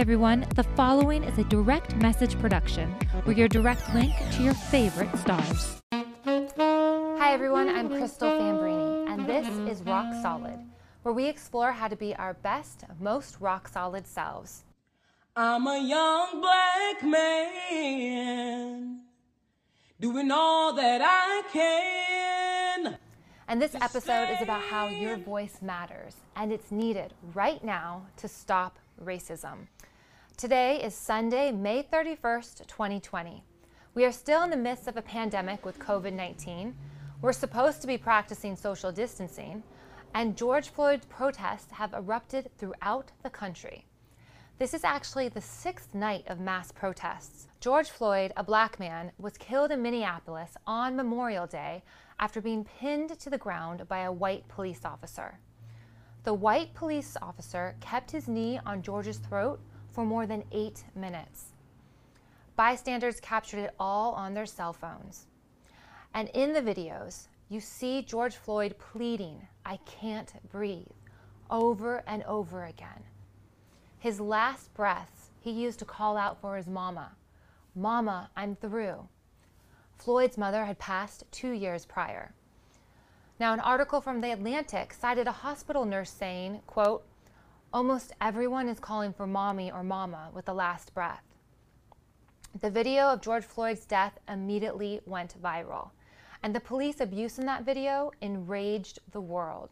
[0.00, 0.46] Hi, everyone.
[0.56, 5.78] The following is a direct message production with your direct link to your favorite stars.
[5.92, 7.68] Hi, everyone.
[7.68, 10.58] I'm Crystal Fambrini, and this is Rock Solid,
[11.02, 14.64] where we explore how to be our best, most rock solid selves.
[15.36, 19.00] I'm a young black man
[20.00, 22.96] doing all that I can.
[23.48, 28.28] And this episode is about how your voice matters, and it's needed right now to
[28.28, 29.66] stop racism.
[30.40, 33.44] Today is Sunday, May 31st, 2020.
[33.92, 36.74] We are still in the midst of a pandemic with COVID 19.
[37.20, 39.62] We're supposed to be practicing social distancing,
[40.14, 43.84] and George Floyd's protests have erupted throughout the country.
[44.56, 47.48] This is actually the sixth night of mass protests.
[47.60, 51.82] George Floyd, a black man, was killed in Minneapolis on Memorial Day
[52.18, 55.38] after being pinned to the ground by a white police officer.
[56.24, 59.60] The white police officer kept his knee on George's throat
[60.00, 61.52] for more than eight minutes.
[62.56, 65.26] Bystanders captured it all on their cell phones.
[66.14, 70.86] And in the videos, you see George Floyd pleading, I can't breathe,
[71.50, 73.04] over and over again.
[73.98, 77.10] His last breaths he used to call out for his mama,
[77.74, 79.06] Mama, I'm through.
[79.98, 82.32] Floyd's mother had passed two years prior.
[83.38, 87.04] Now, an article from The Atlantic cited a hospital nurse saying, quote,
[87.72, 91.22] almost everyone is calling for mommy or mama with the last breath.
[92.60, 95.90] The video of George Floyd's death immediately went viral,
[96.42, 99.70] and the police abuse in that video enraged the world.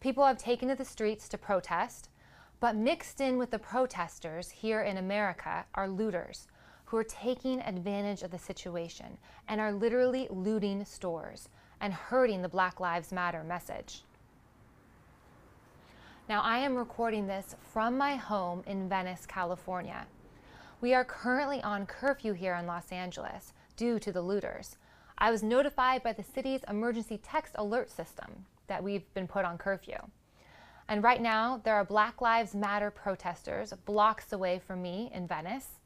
[0.00, 2.08] People have taken to the streets to protest,
[2.60, 6.46] but mixed in with the protesters here in America are looters
[6.86, 11.50] who are taking advantage of the situation and are literally looting stores
[11.82, 14.02] and hurting the Black Lives Matter message.
[16.28, 20.06] Now, I am recording this from my home in Venice, California.
[20.82, 24.76] We are currently on curfew here in Los Angeles due to the looters.
[25.16, 29.56] I was notified by the city's emergency text alert system that we've been put on
[29.56, 29.96] curfew.
[30.88, 35.80] And right now, there are Black Lives Matter protesters blocks away from me in Venice.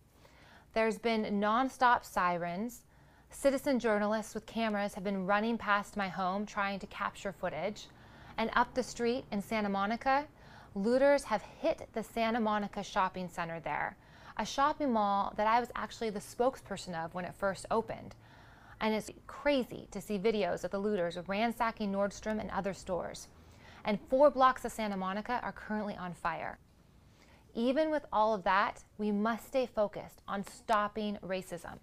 [0.74, 2.82] There's been nonstop sirens,
[3.32, 7.86] Citizen journalists with cameras have been running past my home trying to capture footage.
[8.38, 10.26] And up the street in Santa Monica,
[10.74, 13.96] looters have hit the Santa Monica shopping center there,
[14.36, 18.14] a shopping mall that I was actually the spokesperson of when it first opened.
[18.80, 23.28] And it's crazy to see videos of the looters ransacking Nordstrom and other stores.
[23.84, 26.58] And four blocks of Santa Monica are currently on fire.
[27.54, 31.78] Even with all of that, we must stay focused on stopping racism.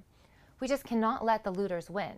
[0.59, 2.13] We just cannot let the looters win.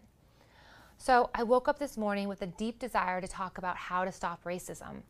[0.98, 4.12] So I woke up this morning with a deep desire to talk about how to
[4.12, 5.02] stop racism.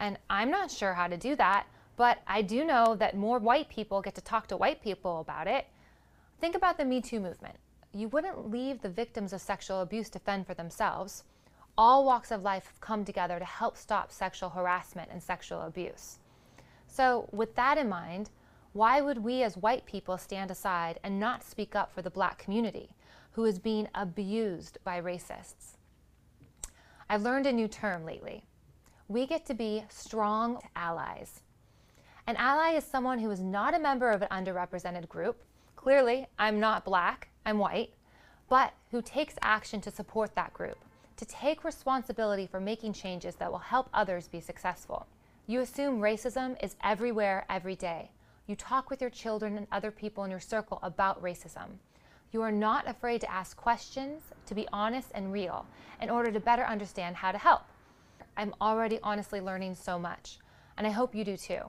[0.00, 3.68] And I'm not sure how to do that, but I do know that more white
[3.68, 5.66] people get to talk to white people about it.
[6.40, 7.56] Think about the Me Too movement.
[7.92, 11.24] You wouldn't leave the victims of sexual abuse to fend for themselves.
[11.78, 16.18] All walks of life have come together to help stop sexual harassment and sexual abuse.
[16.86, 18.30] So, with that in mind,
[18.72, 22.38] why would we as white people stand aside and not speak up for the black
[22.38, 22.90] community
[23.32, 25.76] who is being abused by racists?
[27.08, 28.44] I've learned a new term lately.
[29.08, 31.42] We get to be strong allies.
[32.26, 35.44] An ally is someone who is not a member of an underrepresented group.
[35.76, 37.90] Clearly, I'm not black, I'm white,
[38.48, 40.78] but who takes action to support that group,
[41.18, 45.06] to take responsibility for making changes that will help others be successful.
[45.46, 48.10] You assume racism is everywhere every day.
[48.48, 51.78] You talk with your children and other people in your circle about racism.
[52.32, 55.64] You are not afraid to ask questions, to be honest and real,
[56.02, 57.62] in order to better understand how to help.
[58.36, 60.38] I'm already honestly learning so much,
[60.76, 61.60] and I hope you do too.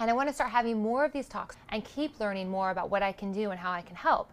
[0.00, 2.90] And I want to start having more of these talks and keep learning more about
[2.90, 4.30] what I can do and how I can help.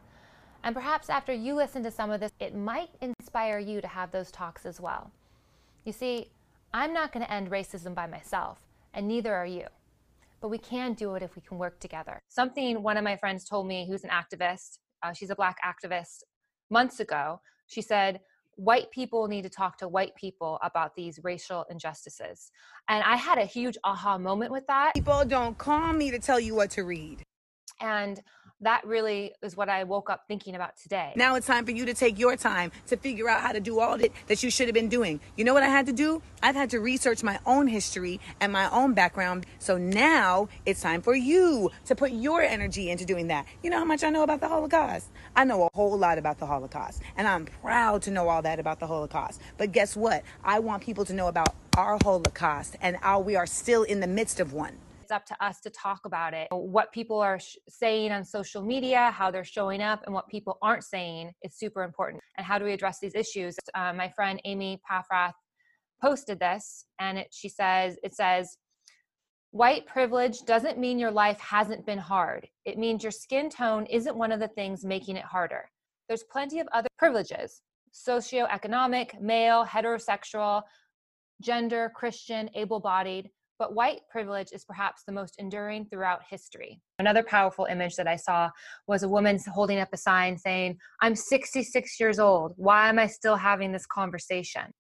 [0.63, 4.11] And perhaps after you listen to some of this, it might inspire you to have
[4.11, 5.11] those talks as well.
[5.83, 6.29] You see,
[6.73, 8.59] I'm not going to end racism by myself,
[8.93, 9.67] and neither are you
[10.45, 12.21] but we can do it if we can work together.
[12.27, 16.21] Something one of my friends told me, who's an activist, uh, she's a black activist,
[16.69, 18.19] months ago, she said,
[18.55, 22.51] white people need to talk to white people about these racial injustices.
[22.87, 24.93] And I had a huge aha moment with that.
[24.95, 27.23] People don't call me to tell you what to read.
[27.81, 28.21] And
[28.61, 31.13] that really is what I woke up thinking about today.
[31.15, 33.79] Now it's time for you to take your time to figure out how to do
[33.79, 35.19] all that, that you should have been doing.
[35.35, 36.21] You know what I had to do?
[36.41, 39.45] I've had to research my own history and my own background.
[39.59, 43.45] So now it's time for you to put your energy into doing that.
[43.61, 45.09] You know how much I know about the Holocaust?
[45.35, 48.59] I know a whole lot about the Holocaust, and I'm proud to know all that
[48.59, 49.41] about the Holocaust.
[49.57, 50.23] But guess what?
[50.43, 54.07] I want people to know about our Holocaust and how we are still in the
[54.07, 54.77] midst of one.
[55.05, 56.47] It's up to us to talk about it.
[56.49, 60.57] What people are sh- saying on social media, how they're showing up, and what people
[60.63, 62.23] aren't saying is super important.
[62.39, 63.55] And how do we address these issues?
[63.75, 65.33] Uh, my friend Amy Paffrath
[66.01, 68.57] posted this, and it, she says, it says,
[69.51, 72.47] White privilege doesn't mean your life hasn't been hard.
[72.65, 75.69] It means your skin tone isn't one of the things making it harder.
[76.07, 77.61] There's plenty of other privileges
[77.93, 80.63] socioeconomic, male, heterosexual,
[81.41, 86.81] gender, Christian, able bodied, but white privilege is perhaps the most enduring throughout history.
[86.99, 88.49] Another powerful image that I saw
[88.87, 92.53] was a woman holding up a sign saying, I'm 66 years old.
[92.57, 94.73] Why am I still having this conversation?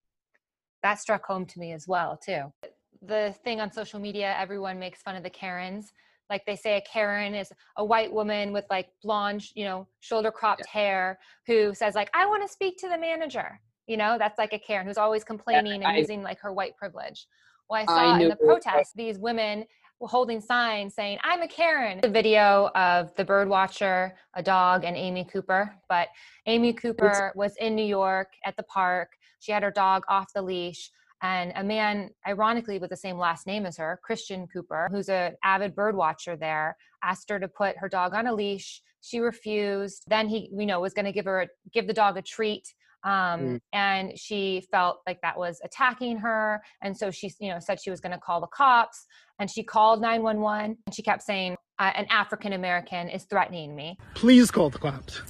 [0.83, 2.53] That struck home to me as well, too.
[3.01, 5.91] The thing on social media, everyone makes fun of the Karens.
[6.29, 10.31] Like they say, a Karen is a white woman with like blonde, you know, shoulder
[10.31, 10.79] cropped yeah.
[10.79, 13.59] hair who says, like, I want to speak to the manager.
[13.87, 17.27] You know, that's like a Karen who's always complaining and using like her white privilege.
[17.69, 19.65] Well, I saw I in the protest these women
[20.01, 21.99] holding signs saying, I'm a Karen.
[22.01, 25.75] The video of the bird watcher, a dog, and Amy Cooper.
[25.89, 26.09] But
[26.45, 29.13] Amy Cooper was in New York at the park.
[29.39, 30.91] She had her dog off the leash.
[31.21, 35.35] And a man, ironically, with the same last name as her, Christian Cooper, who's an
[35.43, 38.81] avid bird watcher there, asked her to put her dog on a leash.
[39.01, 40.03] She refused.
[40.07, 42.73] Then he, you know, was going to give her give the dog a treat
[43.05, 43.59] um, mm.
[43.71, 47.89] and she felt like that was attacking her and so she you know said she
[47.89, 49.05] was going to call the cops
[49.39, 53.97] and she called 911 and she kept saying uh, an african american is threatening me
[54.15, 55.21] please call the cops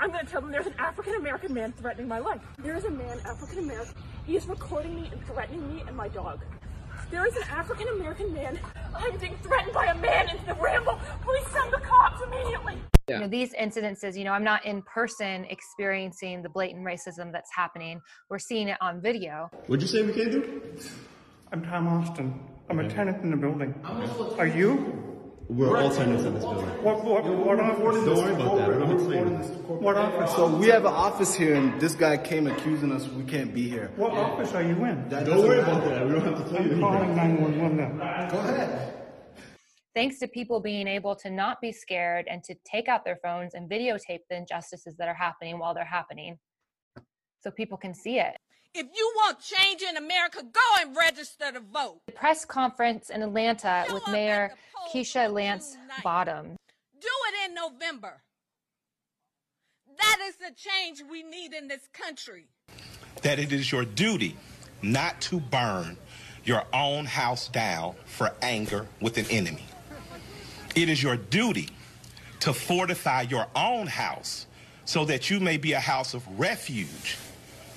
[0.00, 2.90] i'm going to tell them there's an african american man threatening my life there's a
[2.90, 3.94] man african american
[4.26, 6.40] he is recording me and threatening me and my dog
[7.10, 8.58] there is an African American man.
[8.94, 10.98] I'm being threatened by a man in the ramble.
[11.22, 12.78] Please send the cops immediately.
[13.08, 13.16] Yeah.
[13.16, 17.50] You know, these incidences, you know, I'm not in person experiencing the blatant racism that's
[17.54, 18.00] happening.
[18.30, 19.50] We're seeing it on video.
[19.66, 20.78] What'd you say we can't do?
[21.52, 22.40] I'm Tom Austin.
[22.70, 23.74] I'm a tenant in the building.
[24.38, 25.02] Are you?
[25.50, 26.64] We're all tenants in this building.
[26.82, 28.04] What, what, what office?
[28.06, 28.68] Don't worry about that.
[28.68, 30.34] don't have What office?
[30.34, 33.68] So we have an office here, and this guy came accusing us we can't be
[33.68, 33.92] here.
[33.96, 35.06] What office are you in?
[35.10, 36.06] That don't worry about that.
[36.06, 36.72] We don't have to tell you.
[36.72, 38.28] I'm calling 911 now.
[38.30, 38.93] Go ahead
[39.94, 43.54] thanks to people being able to not be scared and to take out their phones
[43.54, 46.38] and videotape the injustices that are happening while they're happening
[47.42, 48.36] so people can see it.
[48.74, 52.00] If you want change in America, go and register to vote.
[52.06, 54.50] The press conference in Atlanta Show with Mayor
[54.92, 56.56] Keisha Lance Bottoms.
[57.00, 58.22] Do it in November.
[59.96, 62.48] That is the change we need in this country.
[63.22, 64.36] That it is your duty
[64.82, 65.96] not to burn
[66.44, 69.64] your own house down for anger with an enemy.
[70.74, 71.68] It is your duty
[72.40, 74.46] to fortify your own house
[74.84, 77.16] so that you may be a house of refuge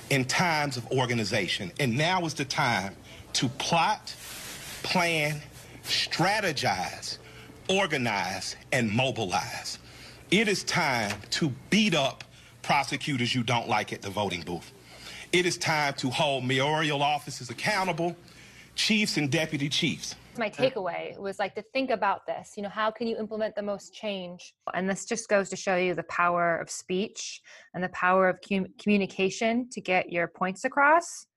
[0.09, 1.71] in times of organization.
[1.79, 2.95] And now is the time
[3.33, 4.15] to plot,
[4.81, 5.41] plan,
[5.83, 7.17] strategize,
[7.69, 9.77] organize, and mobilize.
[10.31, 12.23] It is time to beat up
[12.63, 14.71] prosecutors you don't like at the voting booth.
[15.31, 18.15] It is time to hold mayoral offices accountable,
[18.75, 22.91] chiefs and deputy chiefs my takeaway was like to think about this you know how
[22.91, 24.53] can you implement the most change?
[24.73, 27.41] And this just goes to show you the power of speech
[27.73, 31.27] and the power of com- communication to get your points across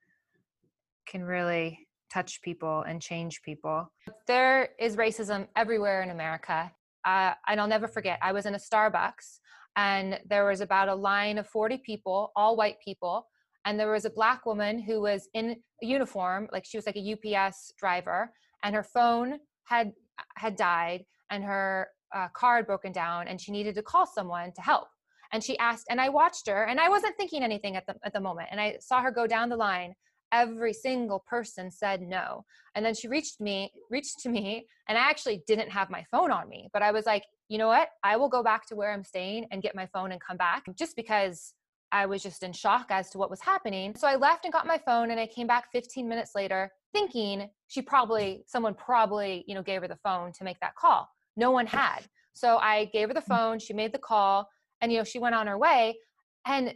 [1.07, 3.91] can really touch people and change people.
[4.27, 6.71] There is racism everywhere in america.
[7.03, 9.39] Uh, and i'll never forget i was in a starbucks
[9.75, 13.27] and there was about a line of 40 people all white people
[13.65, 16.95] and there was a black woman who was in a uniform like she was like
[16.95, 18.31] a ups driver
[18.63, 19.93] and her phone had
[20.35, 24.51] had died and her uh, car had broken down and she needed to call someone
[24.53, 24.87] to help.
[25.33, 28.13] And she asked and i watched her and i wasn't thinking anything at the, at
[28.13, 29.95] the moment and i saw her go down the line.
[30.33, 32.45] Every single person said no.
[32.73, 36.31] And then she reached me reached to me and i actually didn't have my phone
[36.31, 37.89] on me but i was like you know what?
[38.01, 40.63] I will go back to where i'm staying and get my phone and come back
[40.77, 41.53] just because
[41.91, 43.95] i was just in shock as to what was happening.
[43.95, 47.49] So i left and got my phone and i came back 15 minutes later thinking
[47.67, 51.09] she probably someone probably you know gave her the phone to make that call.
[51.37, 52.01] No one had.
[52.33, 53.27] So i gave her the mm.
[53.27, 54.47] phone she made the call
[54.81, 55.97] and you know she went on her way.
[56.45, 56.73] And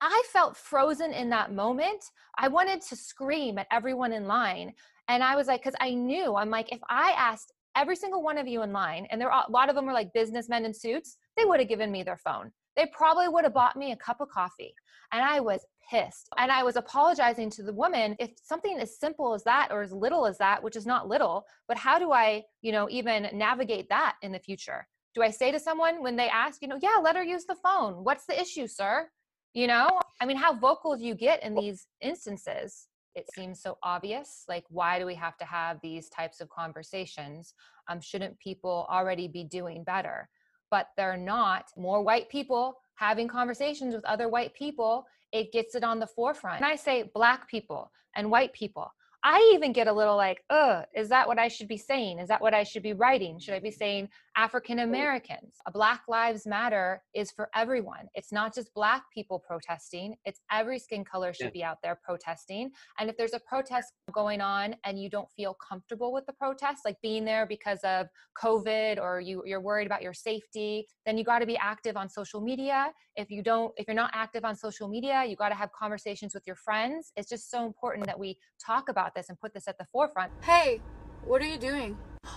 [0.00, 2.04] i felt frozen in that moment.
[2.36, 4.74] I wanted to scream at everyone in line
[5.08, 8.38] and i was like because i knew i'm like if i asked every single one
[8.38, 10.72] of you in line and there are a lot of them were like businessmen in
[10.72, 13.96] suits they would have given me their phone they probably would have bought me a
[13.96, 14.74] cup of coffee
[15.12, 16.28] and i was pissed.
[16.38, 19.92] And I was apologizing to the woman if something as simple as that or as
[19.92, 23.88] little as that, which is not little, but how do I, you know, even navigate
[23.90, 24.86] that in the future?
[25.14, 27.56] Do I say to someone when they ask, you know, yeah, let her use the
[27.56, 28.02] phone.
[28.02, 29.08] What's the issue, sir?
[29.52, 29.88] You know,
[30.20, 32.88] I mean, how vocal do you get in these instances?
[33.14, 34.42] it seems so obvious.
[34.48, 37.54] Like, why do we have to have these types of conversations?
[37.88, 40.28] Um, shouldn't people already be doing better?
[40.70, 41.66] But they're not.
[41.76, 46.56] More white people having conversations with other white people, it gets it on the forefront.
[46.56, 48.92] And I say black people and white people.
[49.22, 52.18] I even get a little like, ugh, is that what I should be saying?
[52.18, 53.38] Is that what I should be writing?
[53.38, 55.54] Should I be saying African Americans?
[55.66, 58.08] A Black Lives Matter is for everyone.
[58.14, 61.50] It's not just Black people protesting, it's every skin color should yeah.
[61.50, 62.70] be out there protesting.
[62.98, 66.82] And if there's a protest going on and you don't feel comfortable with the protest,
[66.84, 68.08] like being there because of
[68.42, 72.08] COVID or you, you're worried about your safety, then you got to be active on
[72.08, 72.92] social media.
[73.16, 76.34] If you don't, if you're not active on social media, you got to have conversations
[76.34, 77.12] with your friends.
[77.16, 80.32] It's just so important that we talk about this and put this at the forefront.
[80.42, 80.80] Hey,
[81.24, 81.96] what are you doing?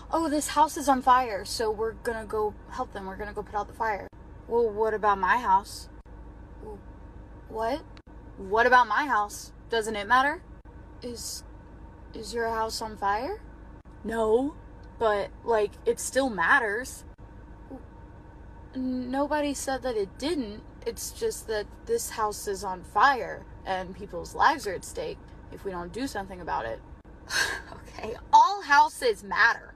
[0.10, 3.08] Oh, this house is on fire, so we're gonna go help them.
[3.08, 4.08] We're gonna go put out the fire.
[4.48, 5.90] Well, what about my house?
[7.50, 7.82] What?
[8.38, 9.52] What about my house?
[9.70, 10.42] Doesn't it matter?
[11.02, 11.44] Is
[12.14, 13.42] is your house on fire?
[14.06, 14.56] No,
[14.98, 17.04] but like it still matters.
[18.74, 20.62] Nobody said that it didn't.
[20.86, 25.18] It's just that this house is on fire and people's lives are at stake
[25.52, 26.80] if we don't do something about it.
[27.74, 29.74] okay, all houses matter.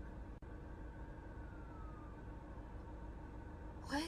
[3.91, 4.03] What?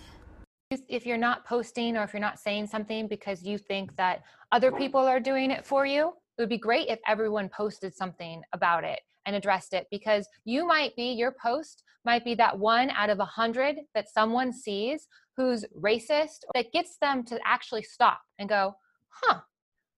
[0.88, 4.72] If you're not posting or if you're not saying something because you think that other
[4.72, 8.84] people are doing it for you, it would be great if everyone posted something about
[8.84, 13.10] it and addressed it because you might be, your post might be that one out
[13.10, 18.50] of a hundred that someone sees who's racist that gets them to actually stop and
[18.50, 18.76] go,
[19.10, 19.40] huh,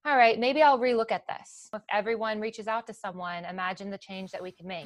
[0.05, 1.69] all right, maybe I'll relook at this.
[1.73, 4.85] If everyone reaches out to someone, imagine the change that we can make.